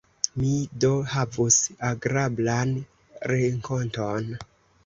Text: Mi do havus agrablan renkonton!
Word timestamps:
Mi 0.43 0.53
do 0.85 0.89
havus 1.11 1.59
agrablan 1.91 2.73
renkonton! 3.33 4.35